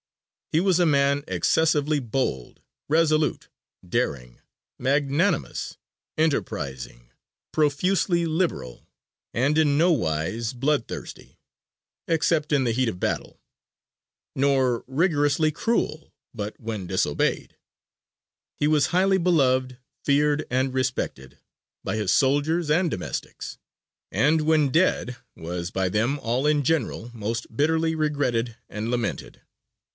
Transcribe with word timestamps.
He 0.51 0.59
was 0.59 0.79
a 0.79 0.85
man 0.85 1.23
excessively 1.27 1.99
bold, 1.99 2.59
resolute, 2.89 3.47
daring, 3.87 4.41
magnanimous, 4.79 5.77
enterprizing, 6.17 7.11
profusely 7.53 8.25
liberal, 8.25 8.85
and 9.33 9.57
in 9.57 9.77
nowise 9.77 10.53
bloodthirsty, 10.53 11.37
except 12.07 12.51
in 12.51 12.63
the 12.63 12.71
heat 12.71 12.89
of 12.89 12.99
battle, 12.99 13.39
nor 14.35 14.83
rigorously 14.87 15.51
cruel 15.51 16.11
but 16.33 16.59
when 16.59 16.87
disobeyed 16.87 17.55
He 18.57 18.67
was 18.67 18.87
highly 18.87 19.19
beloved, 19.19 19.77
feared, 20.03 20.45
and 20.49 20.73
respected, 20.73 21.37
by 21.83 21.95
his 21.95 22.11
soldiers 22.11 22.69
and 22.71 22.89
domestics, 22.91 23.59
and 24.11 24.41
when 24.41 24.69
dead 24.69 25.15
was 25.35 25.69
by 25.69 25.89
them 25.89 26.19
all 26.19 26.47
in 26.47 26.63
general 26.63 27.09
most 27.13 27.55
bitterly 27.55 27.93
regretted 27.95 28.57
and 28.67 28.89
lamented. 28.89 29.41